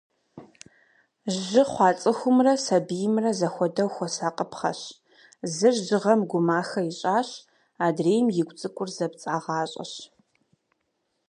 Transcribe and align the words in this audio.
Жьы 1.37 1.63
хъуа 1.71 1.89
цӏыхумрэ, 1.99 2.53
сэбиймрэ, 2.65 3.31
зэхуэдэу 3.39 3.89
хуэсакъыпхъэщ. 3.95 4.81
Зыр 5.55 5.75
жьыгъэм 5.85 6.21
гумахэ 6.29 6.81
ищӏащ, 6.91 7.29
адрейм 7.85 8.27
игу 8.39 8.55
цӏыкӏур 8.59 8.89
зэпцӏагъащӏэщ. 8.95 9.93